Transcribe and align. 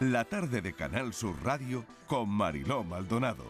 La 0.00 0.26
tarde 0.26 0.60
de 0.60 0.74
Canal 0.74 1.14
Sur 1.14 1.42
Radio 1.42 1.82
con 2.06 2.28
Mariló 2.28 2.84
Maldonado. 2.84 3.46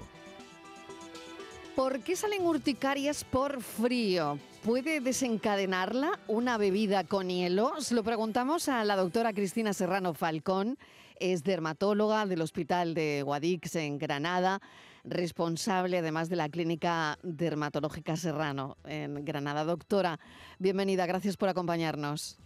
¿Por 1.74 2.00
qué 2.04 2.14
salen 2.14 2.46
urticarias 2.46 3.24
por 3.24 3.60
frío? 3.60 4.38
¿Puede 4.62 5.00
desencadenarla 5.00 6.20
una 6.28 6.56
bebida 6.56 7.02
con 7.02 7.30
hielo? 7.30 7.80
Se 7.80 7.96
lo 7.96 8.04
preguntamos 8.04 8.68
a 8.68 8.84
la 8.84 8.94
doctora 8.94 9.32
Cristina 9.32 9.72
Serrano 9.72 10.14
Falcón, 10.14 10.78
es 11.18 11.42
dermatóloga 11.42 12.26
del 12.26 12.42
Hospital 12.42 12.94
de 12.94 13.22
Guadix 13.24 13.74
en 13.74 13.98
Granada, 13.98 14.60
responsable 15.02 15.98
además 15.98 16.28
de 16.28 16.36
la 16.36 16.48
Clínica 16.48 17.18
Dermatológica 17.24 18.16
Serrano 18.16 18.76
en 18.84 19.24
Granada. 19.24 19.64
Doctora, 19.64 20.20
bienvenida, 20.60 21.06
gracias 21.06 21.36
por 21.36 21.48
acompañarnos. 21.48 22.38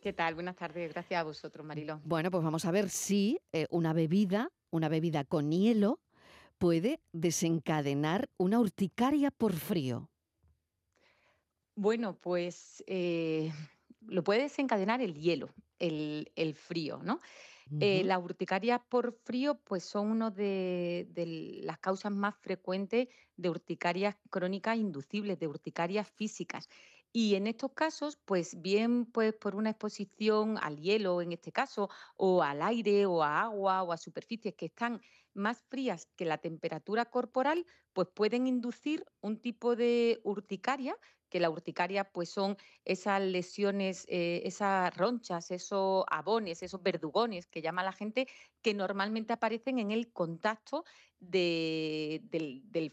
¿Qué 0.00 0.12
tal? 0.12 0.34
Buenas 0.34 0.56
tardes, 0.56 0.92
gracias 0.92 1.20
a 1.20 1.24
vosotros, 1.24 1.66
Marilo. 1.66 2.00
Bueno, 2.04 2.30
pues 2.30 2.44
vamos 2.44 2.64
a 2.64 2.70
ver 2.70 2.90
si 2.90 3.38
eh, 3.52 3.66
una 3.70 3.92
bebida, 3.92 4.50
una 4.70 4.88
bebida 4.88 5.24
con 5.24 5.50
hielo, 5.50 6.00
puede 6.58 7.00
desencadenar 7.12 8.28
una 8.36 8.58
urticaria 8.60 9.30
por 9.30 9.52
frío? 9.52 10.10
Bueno, 11.74 12.18
pues 12.18 12.82
eh, 12.86 13.52
lo 14.06 14.24
puede 14.24 14.42
desencadenar 14.42 15.02
el 15.02 15.14
hielo, 15.14 15.50
el, 15.78 16.54
frío, 16.54 17.00
¿no? 17.02 17.20
Eh, 17.80 18.04
las 18.04 18.22
urticarias 18.22 18.80
por 18.88 19.12
frío, 19.12 19.58
pues 19.64 19.82
son 19.82 20.08
una 20.08 20.30
de, 20.30 21.08
de, 21.10 21.26
las 21.64 21.78
causas 21.78 22.12
más 22.12 22.36
frecuentes 22.36 23.08
de 23.36 23.50
urticarias 23.50 24.16
crónicas 24.30 24.78
inducibles, 24.78 25.38
de 25.40 25.48
urticarias 25.48 26.08
físicas. 26.08 26.68
Y 27.14 27.34
en 27.34 27.46
estos 27.46 27.72
casos, 27.72 28.18
pues 28.24 28.60
bien 28.60 29.06
pues 29.06 29.32
por 29.34 29.56
una 29.56 29.70
exposición 29.70 30.58
al 30.58 30.78
hielo 30.80 31.22
en 31.22 31.32
este 31.32 31.50
caso, 31.52 31.88
o 32.16 32.42
al 32.42 32.60
aire, 32.62 33.06
o 33.06 33.22
a 33.22 33.42
agua, 33.42 33.82
o 33.82 33.92
a 33.92 33.96
superficies 33.96 34.54
que 34.54 34.66
están 34.66 35.00
más 35.32 35.62
frías 35.70 36.06
que 36.16 36.26
la 36.26 36.38
temperatura 36.38 37.06
corporal, 37.06 37.64
pues 37.94 38.08
pueden 38.14 38.46
inducir 38.46 39.04
un 39.20 39.40
tipo 39.40 39.76
de 39.76 40.20
urticaria 40.24 40.96
que 41.36 41.40
la 41.40 41.50
urticaria 41.50 42.04
pues 42.04 42.30
son 42.30 42.56
esas 42.86 43.20
lesiones, 43.20 44.06
eh, 44.08 44.40
esas 44.46 44.96
ronchas, 44.96 45.50
esos 45.50 46.02
abones, 46.10 46.62
esos 46.62 46.82
verdugones 46.82 47.46
que 47.46 47.60
llama 47.60 47.84
la 47.84 47.92
gente, 47.92 48.26
que 48.62 48.72
normalmente 48.72 49.34
aparecen 49.34 49.78
en 49.78 49.90
el 49.90 50.10
contacto 50.14 50.86
del, 51.20 52.22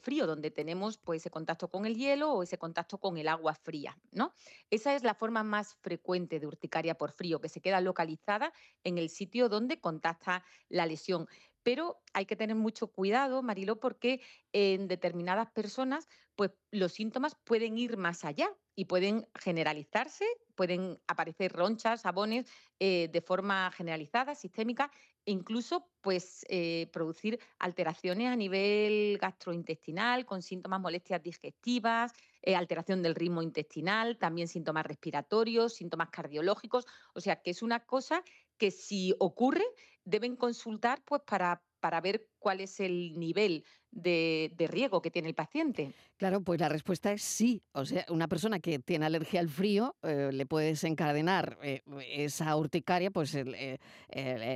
frío, 0.01 0.27
donde 0.27 0.51
tenemos 0.51 0.97
pues, 0.97 1.21
ese 1.21 1.29
contacto 1.29 1.69
con 1.69 1.85
el 1.85 1.95
hielo 1.95 2.33
o 2.33 2.43
ese 2.43 2.57
contacto 2.57 2.97
con 2.97 3.17
el 3.17 3.29
agua 3.29 3.53
fría. 3.53 3.97
¿no? 4.11 4.33
Esa 4.69 4.93
es 4.93 5.03
la 5.03 5.13
forma 5.13 5.43
más 5.43 5.75
frecuente 5.75 6.41
de 6.41 6.47
urticaria 6.47 6.95
por 6.95 7.13
frío, 7.13 7.39
que 7.39 7.47
se 7.47 7.61
queda 7.61 7.79
localizada 7.79 8.51
en 8.83 8.97
el 8.97 9.09
sitio 9.09 9.47
donde 9.47 9.79
contacta 9.79 10.43
la 10.67 10.85
lesión. 10.85 11.29
Pero 11.63 12.01
hay 12.13 12.25
que 12.25 12.35
tener 12.35 12.55
mucho 12.55 12.87
cuidado, 12.87 13.41
Marilo, 13.41 13.79
porque 13.79 14.21
en 14.51 14.87
determinadas 14.87 15.49
personas 15.51 16.07
pues, 16.35 16.51
los 16.71 16.93
síntomas 16.93 17.35
pueden 17.35 17.77
ir 17.77 17.97
más 17.97 18.25
allá 18.25 18.49
y 18.75 18.85
pueden 18.85 19.27
generalizarse, 19.39 20.25
pueden 20.55 20.99
aparecer 21.07 21.53
ronchas, 21.53 22.01
sabones 22.01 22.47
eh, 22.79 23.07
de 23.11 23.21
forma 23.21 23.71
generalizada, 23.71 24.35
sistémica, 24.35 24.91
e 25.25 25.31
incluso 25.31 25.89
pues, 26.01 26.45
eh, 26.49 26.89
producir 26.91 27.39
alteraciones 27.59 28.29
a 28.29 28.35
nivel 28.35 29.17
gastrointestinal, 29.21 30.25
con 30.25 30.41
síntomas, 30.41 30.81
molestias 30.81 31.21
digestivas, 31.21 32.13
eh, 32.41 32.55
alteración 32.55 33.01
del 33.01 33.15
ritmo 33.15 33.41
intestinal, 33.41 34.17
también 34.17 34.47
síntomas 34.47 34.85
respiratorios, 34.85 35.75
síntomas 35.75 36.09
cardiológicos. 36.09 36.85
O 37.13 37.21
sea 37.21 37.41
que 37.41 37.51
es 37.51 37.61
una 37.61 37.85
cosa 37.85 38.23
que 38.57 38.71
si 38.71 39.13
ocurre, 39.19 39.65
deben 40.05 40.35
consultar 40.35 41.01
pues, 41.05 41.21
para 41.25 41.61
para 41.83 41.99
ver 41.99 42.29
cuál 42.39 42.61
es 42.61 42.79
el 42.79 43.19
nivel 43.19 43.65
de, 43.91 44.55
riesgo 44.71 45.01
que 45.01 45.11
tiene 45.11 45.27
el 45.27 45.35
paciente? 45.35 45.93
Claro, 46.15 46.41
pues 46.41 46.57
la 46.61 46.69
respuesta 46.69 47.11
es 47.11 47.21
sí. 47.21 47.61
O 47.73 47.83
sea, 47.83 48.05
una 48.07 48.29
persona 48.29 48.61
que 48.61 48.79
tiene 48.79 49.05
alergia 49.05 49.41
al 49.41 49.49
frío 49.49 49.93
eh, 50.01 50.29
le 50.31 50.45
puede 50.45 50.67
desencadenar 50.67 51.57
eh, 51.61 51.81
esa 52.07 52.55
urticaria, 52.55 53.11
pues 53.11 53.35
eh, 53.35 53.79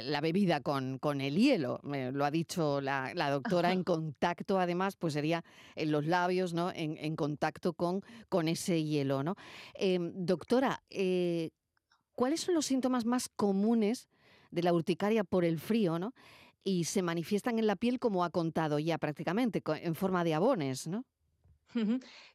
la 0.06 0.22
bebida 0.22 0.62
con, 0.62 1.00
con 1.00 1.20
el 1.20 1.36
hielo. 1.36 1.82
lo 1.84 2.24
ha 2.24 2.32
dicho 2.32 2.80
la, 2.80 3.12
doctora, 3.30 3.74
en 3.74 3.84
contacto 3.84 4.58
además, 4.58 4.96
pues 4.96 5.12
sería 5.14 5.44
en 5.76 5.92
los 5.92 6.06
labios, 6.06 6.54
¿no? 6.54 6.72
En, 6.74 7.18
contacto 7.18 7.74
con, 7.74 8.04
con 8.30 8.48
ese 8.48 8.86
hielo, 8.86 9.22
¿no? 9.22 9.36
Em, 9.74 10.14
doctora, 10.16 10.82
¿cuáles 12.18 12.42
son 12.42 12.56
los 12.56 12.66
síntomas 12.66 13.06
más 13.06 13.30
comunes 13.30 14.10
de 14.52 14.64
la 14.64 14.74
urticaria 14.74 15.24
por 15.24 15.46
el 15.46 15.60
frío, 15.60 16.00
¿no? 16.00 16.14
y 16.68 16.84
se 16.84 17.02
manifiestan 17.02 17.60
en 17.60 17.66
la 17.66 17.78
piel 17.78 17.98
como 17.98 18.26
ha 18.26 18.30
contado 18.30 18.78
ya 18.78 18.98
prácticamente, 18.98 19.64
en 19.66 19.96
forma 19.96 20.26
de 20.26 20.34
abones, 20.34 20.86
¿no? 20.86 21.06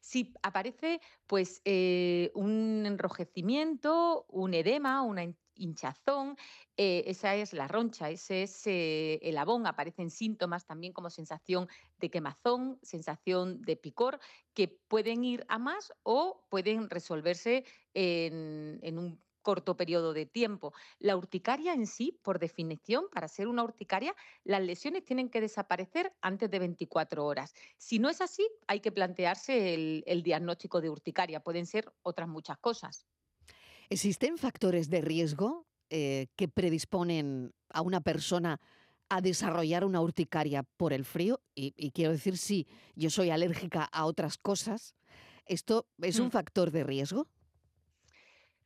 Sí, 0.01 0.33
aparece 0.41 1.01
pues 1.27 1.61
eh, 1.65 2.31
un 2.33 2.83
enrojecimiento, 2.87 4.25
un 4.29 4.55
edema, 4.55 5.03
una 5.03 5.23
hinchazón, 5.55 6.35
eh, 6.77 7.03
esa 7.05 7.35
es 7.35 7.53
la 7.53 7.67
roncha, 7.67 8.09
ese 8.09 8.43
es 8.43 8.65
eh, 8.65 9.19
el 9.21 9.37
abón, 9.37 9.67
aparecen 9.67 10.09
síntomas 10.09 10.65
también 10.65 10.93
como 10.93 11.11
sensación 11.11 11.67
de 11.99 12.09
quemazón, 12.09 12.79
sensación 12.81 13.61
de 13.61 13.75
picor, 13.75 14.19
que 14.55 14.67
pueden 14.67 15.23
ir 15.23 15.45
a 15.47 15.59
más 15.59 15.93
o 16.01 16.47
pueden 16.49 16.89
resolverse 16.89 17.65
en, 17.93 18.79
en 18.81 18.97
un 18.97 19.21
corto 19.43 19.77
periodo 19.77 20.13
de 20.13 20.25
tiempo. 20.25 20.73
La 20.97 21.15
urticaria 21.15 21.73
en 21.73 21.85
sí, 21.85 22.17
por 22.23 22.39
definición, 22.39 23.05
para 23.13 23.27
ser 23.27 23.47
una 23.47 23.63
urticaria, 23.63 24.15
las 24.43 24.63
lesiones 24.63 25.05
tienen 25.05 25.29
que 25.29 25.41
desaparecer 25.41 26.13
antes 26.21 26.49
de 26.49 26.59
24 26.59 27.23
horas. 27.23 27.53
Si 27.77 27.99
no 27.99 28.09
es 28.09 28.21
así, 28.21 28.47
hay 28.67 28.79
que 28.79 28.91
plantearse 28.91 29.75
el, 29.75 30.23
diagnóstico 30.23 30.81
de 30.81 30.89
urticaria. 30.89 31.43
Pueden 31.43 31.65
ser 31.65 31.91
otras 32.01 32.27
muchas 32.27 32.57
cosas. 32.57 33.05
¿Existen 33.89 34.37
factores 34.37 34.89
de 34.89 35.01
riesgo 35.01 35.67
eh, 35.89 36.27
que 36.37 36.47
predisponen 36.47 37.53
a 37.69 37.81
una 37.81 37.99
persona 37.99 38.61
a 39.09 39.19
desarrollar 39.19 39.83
una 39.83 40.01
urticaria 40.01 40.63
por 40.63 40.93
el 40.93 41.03
frío? 41.03 41.41
Y, 41.53 41.73
y, 41.75 41.91
quiero 41.91 42.13
decir, 42.13 42.37
si 42.37 42.65
yo 42.95 43.09
soy 43.09 43.29
alérgica 43.29 43.83
a 43.83 44.05
otras 44.05 44.37
cosas, 44.37 44.95
¿esto 45.45 45.85
es 46.01 46.19
un 46.19 46.27
mm. 46.27 46.31
factor 46.31 46.71
de 46.71 46.85
riesgo? 46.85 47.27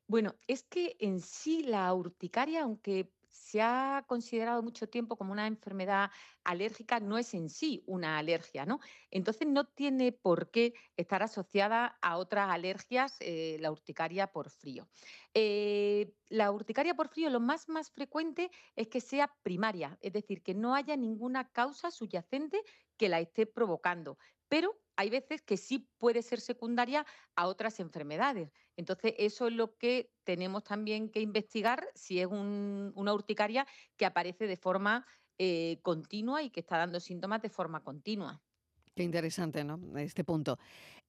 Bueno, 0.08 0.36
es 0.48 0.64
que 0.64 0.96
en 1.00 1.20
sí 1.20 1.64
la 1.64 1.94
urticaria, 1.94 2.64
aunque 2.64 3.14
se 3.30 3.62
ha 3.62 4.06
considerado 4.08 4.64
mucho 4.64 4.88
tiempo 4.88 5.18
como 5.18 5.32
una 5.34 5.48
enfermedad 5.48 6.10
alérgica, 6.44 7.00
no 7.00 7.18
es 7.18 7.34
en 7.34 7.50
sí 7.50 7.84
una 7.86 8.18
alergia, 8.18 8.66
¿no? 8.66 8.80
Entonces 9.12 9.48
no 9.48 9.66
tiene 9.68 10.14
por 10.14 10.50
qué 10.50 10.74
estar 10.96 11.24
asociada 11.24 11.98
a 12.02 12.18
otras 12.18 12.50
alergias 12.50 13.18
eh, 13.20 13.58
la 13.60 13.72
urticaria 13.72 14.32
por 14.32 14.50
frío. 14.50 14.90
Eh, 15.34 16.16
la 16.30 16.52
urticaria 16.52 16.96
por 16.96 17.10
frío 17.10 17.30
lo 17.30 17.40
más, 17.42 17.68
más 17.70 17.92
frecuente 17.92 18.50
es 18.76 18.88
que 18.88 19.02
sea 19.02 19.36
primaria, 19.44 19.98
es 20.02 20.14
decir, 20.14 20.42
que 20.42 20.54
no 20.56 20.74
haya 20.74 20.96
ninguna 20.96 21.52
causa 21.52 21.92
subyacente 21.92 22.64
que 22.98 23.10
la 23.10 23.20
esté 23.20 23.46
provocando, 23.46 24.18
pero 24.48 24.82
hay 24.98 25.10
veces 25.10 25.42
que 25.42 25.58
sí 25.58 25.88
puede 25.98 26.22
ser 26.22 26.42
secundaria 26.42 27.06
a 27.36 27.48
otras 27.48 27.80
enfermedades. 27.80 28.52
Entonces, 28.76 29.14
eso 29.18 29.48
es 29.48 29.54
lo 29.54 29.78
que 29.78 30.12
tenemos 30.24 30.64
también 30.64 31.10
que 31.10 31.22
investigar 31.22 31.88
si 31.96 32.20
es 32.20 32.28
una 32.28 33.14
urticaria 33.14 33.66
que 33.96 34.06
aparece 34.06 34.48
de 34.48 34.58
forma 34.58 35.06
eh, 35.38 35.80
continua 35.84 36.42
y 36.42 36.50
que 36.50 36.60
está 36.60 36.78
dando 36.78 37.00
síntomas 37.00 37.42
de 37.42 37.50
forma 37.50 37.84
continua. 37.84 38.42
Qué 38.96 39.04
interesante, 39.04 39.64
¿no? 39.64 39.80
Este 39.98 40.24
punto. 40.24 40.58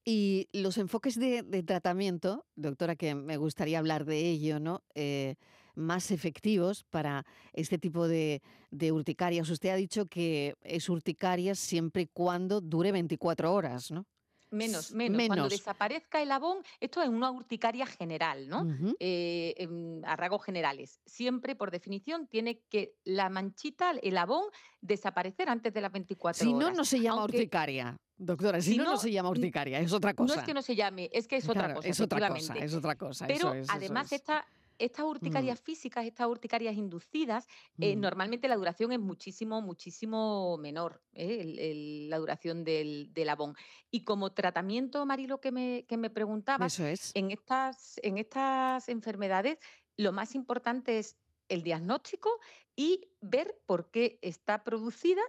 Y 0.05 0.47
los 0.53 0.77
enfoques 0.77 1.19
de, 1.19 1.63
tratamiento, 1.63 2.45
doctora, 2.55 2.95
que 2.95 3.15
me 3.15 3.37
gustaría 3.37 3.79
hablar 3.79 4.05
de 4.05 4.29
ello, 4.29 4.59
¿no? 4.59 4.83
Eh, 4.93 5.35
más 5.79 6.11
efectivos 6.11 6.83
para 6.83 7.25
este 7.53 7.77
tipo 7.77 8.07
de, 8.07 8.41
de, 8.69 8.91
urticarias. 8.91 9.49
Usted 9.49 9.69
ha 9.69 9.75
dicho 9.75 10.05
que 10.05 10.55
es 10.61 10.89
urticaria 10.89 11.55
siempre 11.55 12.03
y 12.03 12.07
cuando 12.07 12.61
dure 12.61 12.91
24 12.91 13.53
horas, 13.53 13.91
¿no? 13.91 14.05
Menos, 14.51 14.91
menos, 14.93 15.27
Cuando 15.27 15.47
desaparezca 15.47 16.21
el 16.21 16.31
abón, 16.31 16.63
esto 16.79 17.03
es 17.03 17.09
una 17.09 17.29
urticaria 17.29 17.85
general, 17.85 18.49
¿no? 18.49 18.65
Eh, 18.99 19.67
a 20.03 20.15
rasgos 20.15 20.43
generales. 20.43 20.99
Siempre, 21.05 21.55
por 21.55 21.69
definición, 21.69 22.27
tiene 22.27 22.61
que 22.69 22.95
la 23.03 23.29
manchita, 23.29 23.91
el 24.01 24.17
abón, 24.17 24.45
desaparecer 24.81 25.49
antes 25.49 25.71
de 25.71 25.81
las 25.81 25.91
24 25.91 26.41
horas. 26.41 26.59
Si 26.59 26.65
no, 26.65 26.75
no 26.75 26.83
se 26.83 26.99
llama 26.99 27.23
urticaria. 27.25 27.95
Doctora, 28.17 28.59
si, 28.59 28.75
no, 28.75 28.83
no, 28.83 28.97
se 28.97 29.11
llama 29.11 29.29
urticaria, 29.29 29.79
es 29.79 29.93
otra 29.93 30.13
cosa. 30.13 30.33
No 30.33 30.41
es 30.41 30.45
que 30.45 30.53
no 30.53 30.61
se 30.61 30.75
llame, 30.75 31.09
es 31.13 31.27
que 31.27 31.37
es 31.37 31.47
otra 31.47 31.73
cosa. 31.73 31.87
Es 31.87 31.99
otra 32.01 32.27
cosa, 32.27 32.53
es 32.55 32.73
otra 32.73 32.95
cosa. 32.95 33.27
Pero 33.27 33.53
además 33.69 34.11
esta 34.11 34.45
estas 34.79 35.05
urticarias 35.05 35.59
mm. 35.59 35.63
físicas, 35.63 36.05
estas 36.05 36.27
urticarias 36.27 36.75
inducidas, 36.75 37.47
eh, 37.77 37.95
mm. 37.95 37.99
normalmente 37.99 38.47
la 38.47 38.55
duración 38.55 38.91
es 38.91 38.99
muchísimo, 38.99 39.61
muchísimo 39.61 40.57
menor, 40.57 41.01
¿eh? 41.13 42.07
la 42.09 42.17
duración 42.17 42.63
del, 42.63 43.13
del, 43.13 43.29
abón. 43.29 43.55
Y 43.91 44.03
como 44.03 44.31
tratamiento, 44.31 45.05
Marilo, 45.05 45.39
que 45.39 45.51
me, 45.51 45.85
que 45.87 45.97
me 45.97 46.09
preguntaba, 46.09 46.67
en, 47.13 47.31
estas, 47.31 47.99
en 48.01 48.17
estas 48.17 48.89
enfermedades 48.89 49.59
lo 49.97 50.13
más 50.13 50.33
importante 50.33 50.97
es 50.97 51.17
el 51.49 51.61
diagnóstico 51.61 52.29
y 52.75 53.09
ver 53.19 53.59
por 53.65 53.91
qué 53.91 54.17
está 54.21 54.63
producida 54.63 55.21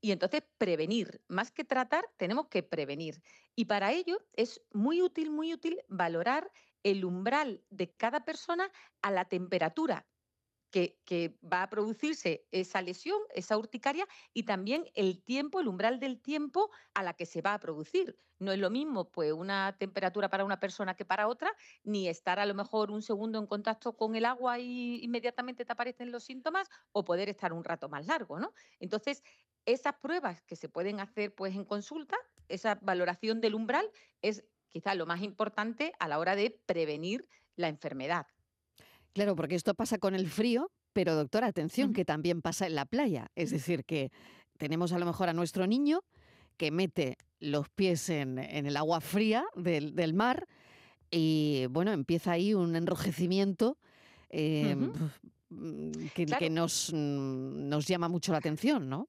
y 0.00 0.10
entonces 0.10 0.42
prevenir. 0.58 1.20
Más 1.28 1.50
que 1.50 1.64
tratar, 1.64 2.04
tenemos 2.16 2.48
que 2.48 2.62
prevenir. 2.62 3.22
Y 3.54 3.66
para 3.66 3.92
ello 3.92 4.18
es 4.32 4.62
muy 4.72 5.02
útil, 5.02 5.30
muy 5.30 5.52
útil 5.52 5.80
valorar 5.88 6.50
el 6.86 7.04
umbral 7.04 7.64
de 7.68 7.90
cada 7.96 8.24
persona 8.24 8.70
a 9.02 9.10
la 9.10 9.24
temperatura 9.24 10.06
que, 10.70 11.38
va 11.42 11.62
a 11.62 11.70
producirse 11.70 12.46
esa 12.52 12.80
lesión, 12.80 13.18
esa 13.34 13.56
urticaria, 13.58 14.06
y 14.32 14.44
también 14.44 14.84
el 14.94 15.20
tiempo, 15.24 15.58
el 15.58 15.68
umbral 15.68 15.98
del 15.98 16.20
tiempo 16.20 16.70
a 16.94 17.02
la 17.02 17.14
que 17.14 17.26
se 17.26 17.40
va 17.40 17.54
a 17.54 17.58
producir. 17.58 18.16
No 18.38 18.52
es 18.52 18.58
lo 18.58 18.70
mismo 18.70 19.10
pues, 19.10 19.32
una 19.32 19.74
temperatura 19.78 20.28
para 20.28 20.44
una 20.44 20.60
persona 20.60 20.94
que 20.94 21.04
para 21.04 21.26
otra, 21.26 21.52
ni 21.82 22.08
estar 22.08 22.38
a 22.38 22.46
lo 22.46 22.54
mejor 22.54 22.92
un 22.92 23.02
segundo 23.02 23.38
en 23.38 23.46
contacto 23.46 23.96
con 23.96 24.14
el 24.14 24.24
agua 24.24 24.58
y 24.60 25.02
inmediatamente 25.02 25.64
te 25.64 25.72
aparecen 25.72 26.12
los 26.12 26.22
síntomas, 26.22 26.68
o 26.92 27.04
poder 27.04 27.28
estar 27.28 27.52
un 27.52 27.64
rato 27.64 27.88
más 27.88 28.06
largo. 28.06 28.38
¿no? 28.38 28.52
Entonces, 28.78 29.24
esas 29.64 29.94
pruebas 29.96 30.42
que 30.42 30.54
se 30.54 30.68
pueden 30.68 31.00
hacer 31.00 31.34
pues, 31.34 31.56
en 31.56 31.64
consulta, 31.64 32.16
esa 32.48 32.76
valoración 32.82 33.40
del 33.40 33.56
umbral, 33.56 33.90
es 34.22 34.44
quizá 34.76 34.94
lo 34.94 35.06
más 35.06 35.22
importante 35.22 35.94
a 35.98 36.06
la 36.06 36.18
hora 36.18 36.36
de 36.36 36.50
prevenir 36.66 37.26
la 37.56 37.68
enfermedad. 37.68 38.26
Claro, 39.14 39.34
porque 39.34 39.54
esto 39.54 39.72
pasa 39.72 39.96
con 39.96 40.14
el 40.14 40.28
frío, 40.28 40.70
pero 40.92 41.14
doctora, 41.14 41.46
atención, 41.46 41.94
que 41.94 42.04
también 42.04 42.42
pasa 42.42 42.66
en 42.66 42.74
la 42.74 42.84
playa. 42.84 43.28
Es 43.34 43.50
decir, 43.50 43.86
que 43.86 44.12
tenemos 44.58 44.92
a 44.92 44.98
lo 44.98 45.06
mejor 45.06 45.30
a 45.30 45.32
nuestro 45.32 45.66
niño 45.66 46.00
que 46.58 46.70
mete 46.70 47.16
los 47.40 47.70
pies 47.70 48.10
en, 48.10 48.38
el 48.38 48.76
agua 48.76 49.00
fría 49.00 49.46
del, 49.54 50.12
mar 50.12 50.46
y 51.10 51.64
bueno, 51.70 51.92
empieza 51.92 52.32
ahí 52.32 52.52
un 52.52 52.76
enrojecimiento 52.76 53.78
em, 54.28 54.92
mm, 55.48 55.90
que, 56.14 56.50
nos, 56.50 56.92
mm, 56.92 57.66
nos 57.66 57.86
llama 57.86 58.08
mucho 58.08 58.32
la 58.32 58.38
atención, 58.38 58.90
¿no? 58.90 59.08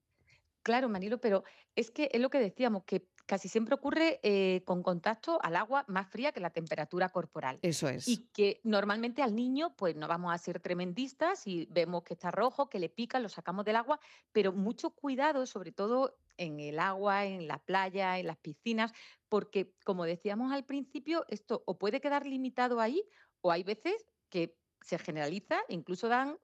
Claro, 0.64 0.88
Manilo, 0.88 1.18
pero 1.20 1.44
es 1.76 1.92
que 1.92 2.10
es 2.14 2.22
lo 2.22 2.30
que 2.30 2.40
decíamos, 2.40 2.86
que 2.86 3.06
casi 3.28 3.50
siempre 3.50 3.76
ocurre 3.76 4.20
eh, 4.24 4.64
con 4.66 4.82
contacto 4.82 5.40
al 5.44 5.56
agua 5.58 5.86
más 5.88 6.10
fría 6.10 6.32
que 6.32 6.40
la 6.40 6.50
temperatura 6.50 7.10
corporal. 7.10 7.60
Eso 7.62 7.88
es. 7.88 8.08
Y 8.08 8.30
que 8.34 8.62
normalmente 8.64 9.22
al 9.22 9.36
niño, 9.36 9.76
pues 9.76 9.96
no 9.96 10.08
vamos 10.08 10.34
a 10.34 10.38
ser 10.38 10.60
tremendistas 10.60 11.46
y 11.46 11.68
vemos 11.70 12.04
que 12.04 12.16
está 12.16 12.32
rojo, 12.32 12.70
que 12.70 12.80
le 12.80 12.90
pica, 12.90 13.20
lo 13.20 13.30
sacamos 13.30 13.66
del 13.66 13.76
agua, 13.76 14.00
pero 14.32 14.54
mucho 14.54 14.92
cuidado, 14.92 15.46
sobre 15.46 15.72
todo 15.72 16.18
en 16.38 16.60
el 16.60 16.80
agua, 16.80 17.26
en 17.26 17.48
la 17.48 17.60
playa, 17.60 18.18
en 18.18 18.28
las 18.28 18.38
piscinas, 18.38 18.94
porque 19.28 19.74
como 19.84 20.06
decíamos 20.06 20.54
al 20.54 20.64
principio, 20.64 21.26
esto 21.28 21.64
o 21.66 21.78
puede 21.78 22.00
quedar 22.00 22.26
limitado 22.26 22.80
ahí 22.80 23.04
o 23.42 23.52
hay 23.52 23.64
veces 23.64 24.06
que 24.30 24.58
se 24.82 24.98
generaliza, 24.98 25.60
incluso 25.68 26.08
dan 26.08 26.38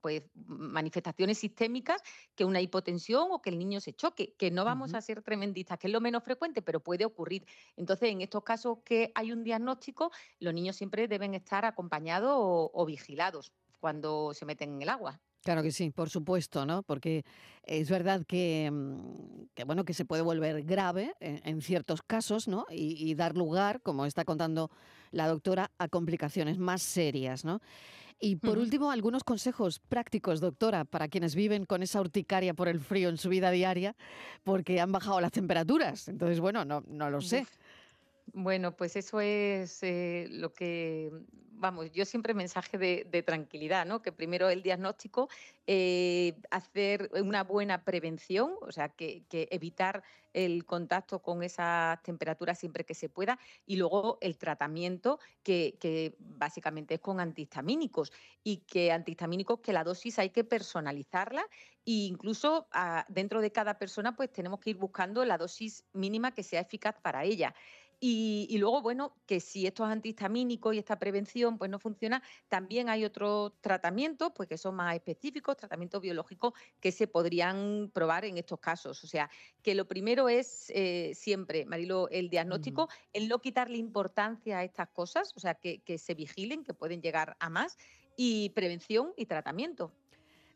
pues, 0.00 0.22
manifestaciones 0.46 1.38
sistémicas 1.38 2.02
que 2.34 2.44
una 2.44 2.60
hipotensión 2.60 3.28
o 3.30 3.40
que 3.40 3.50
el 3.50 3.58
niño 3.58 3.80
se 3.80 3.92
choque, 3.92 4.34
que 4.36 4.50
no 4.50 4.64
vamos 4.64 4.94
a 4.94 5.00
ser 5.00 5.22
tremendistas, 5.22 5.78
que 5.78 5.86
es 5.86 5.92
lo 5.92 6.00
menos 6.00 6.22
frecuente, 6.22 6.62
pero 6.62 6.80
puede 6.80 7.04
ocurrir. 7.04 7.46
Entonces, 7.76 8.10
en 8.10 8.20
estos 8.20 8.42
casos 8.42 8.78
que 8.84 9.12
hay 9.14 9.32
un 9.32 9.44
diagnóstico, 9.44 10.10
los 10.40 10.54
niños 10.54 10.76
siempre 10.76 11.08
deben 11.08 11.34
estar 11.34 11.64
acompañados 11.64 12.34
o, 12.36 12.84
vigilados 12.86 13.52
cuando 13.80 14.32
se 14.34 14.44
meten 14.44 14.74
en 14.74 14.82
el 14.82 14.88
agua. 14.88 15.20
Claro 15.42 15.62
que 15.62 15.72
sí, 15.72 15.90
por 15.90 16.08
supuesto, 16.08 16.64
¿no? 16.64 16.82
Porque 16.82 17.22
es 17.64 17.90
verdad 17.90 18.24
que, 18.26 18.70
mm, 18.72 19.66
bueno, 19.66 19.84
que 19.84 19.92
se 19.92 20.06
puede 20.06 20.22
volver 20.22 20.62
grave 20.62 21.14
en, 21.20 21.60
ciertos 21.60 22.02
casos, 22.02 22.48
¿no? 22.48 22.64
Y, 22.70 23.10
y, 23.10 23.14
dar 23.14 23.36
lugar, 23.36 23.82
como 23.82 24.06
está 24.06 24.24
contando 24.24 24.70
la 25.10 25.28
doctora, 25.28 25.70
a 25.78 25.88
complicaciones 25.88 26.58
más 26.58 26.82
serias, 26.82 27.44
¿no? 27.44 27.60
Y 28.20 28.36
por 28.36 28.58
último, 28.58 28.90
algunos 28.90 29.24
consejos 29.24 29.80
prácticos, 29.80 30.40
doctora, 30.40 30.84
para 30.84 31.08
quienes 31.08 31.34
viven 31.34 31.64
con 31.66 31.82
esa 31.82 32.00
urticaria 32.00 32.54
por 32.54 32.68
el 32.68 32.80
frío 32.80 33.08
en 33.08 33.18
su 33.18 33.28
vida 33.28 33.50
diaria, 33.50 33.96
porque 34.44 34.80
han 34.80 34.92
bajado 34.92 35.20
las 35.20 35.32
temperaturas. 35.32 36.08
Entonces, 36.08 36.40
bueno, 36.40 36.64
no, 36.64 36.82
no 36.86 37.10
lo 37.10 37.20
sé. 37.20 37.46
Bueno, 38.32 38.76
pues 38.76 38.96
eso 38.96 39.20
es 39.20 39.82
eh, 39.82 40.26
lo 40.30 40.52
que, 40.52 41.12
vamos, 41.52 41.90
yo 41.92 42.04
siempre 42.04 42.34
mensaje 42.34 42.78
de, 42.78 43.22
tranquilidad, 43.22 43.86
¿no? 43.86 44.02
Que 44.02 44.12
primero 44.12 44.48
el 44.48 44.62
diagnóstico, 44.62 45.28
eh, 45.66 46.34
hacer 46.50 47.10
una 47.14 47.44
buena 47.44 47.84
prevención, 47.84 48.54
o 48.60 48.72
sea, 48.72 48.88
que, 48.88 49.24
evitar 49.30 50.02
el 50.32 50.64
contacto 50.64 51.20
con 51.20 51.42
esas 51.42 52.02
temperaturas 52.02 52.58
siempre 52.58 52.84
que 52.84 52.94
se 52.94 53.08
pueda, 53.08 53.38
y 53.66 53.76
luego 53.76 54.18
el 54.20 54.36
tratamiento, 54.36 55.20
que, 55.42 56.16
básicamente 56.18 56.94
es 56.94 57.00
con 57.00 57.20
antihistamínicos, 57.20 58.10
y 58.42 58.58
que 58.58 58.90
antihistamínicos, 58.90 59.60
que 59.60 59.72
la 59.72 59.84
dosis 59.84 60.18
hay 60.18 60.30
que 60.30 60.44
personalizarla, 60.44 61.46
e 61.86 62.06
incluso 62.08 62.66
ah, 62.72 63.04
dentro 63.08 63.40
de 63.40 63.52
cada 63.52 63.78
persona, 63.78 64.16
pues 64.16 64.32
tenemos 64.32 64.58
que 64.60 64.70
ir 64.70 64.76
buscando 64.76 65.24
la 65.24 65.38
dosis 65.38 65.84
mínima 65.92 66.32
que 66.32 66.42
sea 66.42 66.60
eficaz 66.60 66.96
para 67.00 67.24
ella. 67.24 67.54
Y, 68.00 68.56
luego, 68.58 68.82
bueno, 68.82 69.16
que 69.26 69.40
si 69.40 69.66
estos 69.66 69.88
antihistamínicos 69.88 70.74
y 70.74 70.78
esta 70.78 70.98
prevención 70.98 71.58
pues 71.58 71.70
no 71.70 71.78
funciona, 71.78 72.22
también 72.48 72.88
hay 72.88 73.04
otros 73.04 73.52
tratamientos 73.60 74.32
pues 74.34 74.48
que 74.48 74.58
son 74.58 74.74
más 74.74 74.94
específicos, 74.94 75.56
tratamientos 75.56 76.00
biológicos 76.02 76.52
que 76.80 76.92
se 76.92 77.06
podrían 77.06 77.90
probar 77.92 78.24
en 78.24 78.38
estos 78.38 78.60
casos. 78.60 79.02
O 79.04 79.06
sea, 79.06 79.30
que 79.62 79.74
lo 79.74 79.86
primero 79.86 80.28
es 80.28 80.70
eh, 80.74 81.12
siempre, 81.14 81.64
Marilo, 81.66 82.08
el 82.10 82.28
diagnóstico, 82.28 82.88
el 83.12 83.28
no 83.28 83.40
quitarle 83.40 83.78
importancia 83.78 84.58
a 84.58 84.64
estas 84.64 84.88
cosas, 84.88 85.32
o 85.36 85.40
sea, 85.40 85.54
que 85.54 85.98
se 85.98 86.14
vigilen, 86.14 86.64
que 86.64 86.74
pueden 86.74 87.00
llegar 87.00 87.36
a 87.40 87.48
más, 87.48 87.76
y 88.16 88.50
prevención 88.50 89.12
y 89.16 89.26
tratamiento. 89.26 89.92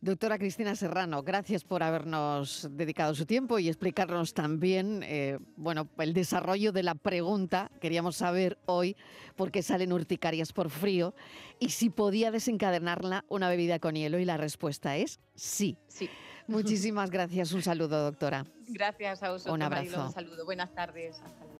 Doctora 0.00 0.38
Cristina 0.38 0.76
Serrano, 0.76 1.24
gracias 1.24 1.64
por 1.64 1.82
habernos 1.82 2.68
dedicado 2.70 3.16
su 3.16 3.26
tiempo 3.26 3.58
y 3.58 3.66
explicarnos 3.66 4.32
también 4.32 5.02
eh, 5.02 5.38
bueno, 5.56 5.88
el 5.98 6.14
desarrollo 6.14 6.70
de 6.70 6.84
la 6.84 6.94
pregunta. 6.94 7.72
Queríamos 7.80 8.14
saber 8.14 8.58
hoy 8.66 8.96
por 9.34 9.50
qué 9.50 9.60
salen 9.60 9.92
urticarias 9.92 10.52
por 10.52 10.70
frío 10.70 11.14
y 11.58 11.70
si 11.70 11.90
podía 11.90 12.30
desencadenarla 12.30 13.24
una 13.28 13.48
bebida 13.48 13.80
con 13.80 13.96
hielo 13.96 14.20
y 14.20 14.24
la 14.24 14.36
respuesta 14.36 14.96
es 14.96 15.18
sí. 15.34 15.76
Sí. 15.88 16.08
Muchísimas 16.46 17.10
gracias. 17.10 17.52
Un 17.52 17.62
saludo, 17.62 18.00
doctora. 18.04 18.46
Gracias 18.68 19.24
a 19.24 19.32
vosotros. 19.32 19.54
Un 19.54 19.62
abrazo. 19.62 20.06
un 20.06 20.12
saludo. 20.12 20.44
Buenas 20.44 20.72
tardes. 20.72 21.20